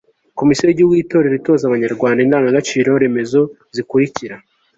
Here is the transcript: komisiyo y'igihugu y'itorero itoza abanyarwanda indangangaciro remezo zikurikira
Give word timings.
komisiyo 0.39 0.65
y'igihugu 0.67 0.93
y'itorero 0.95 1.35
itoza 1.37 1.63
abanyarwanda 1.65 2.19
indangangaciro 2.21 2.89
remezo 3.03 3.41
zikurikira 3.75 4.35